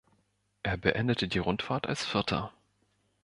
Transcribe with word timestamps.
Er 0.63 0.77
beendete 0.77 1.27
die 1.27 1.37
Rundfahrt 1.37 1.85
als 1.85 2.03
Vierter. 2.03 2.51